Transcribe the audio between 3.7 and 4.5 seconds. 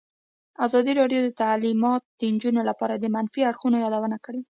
یادونه کړې.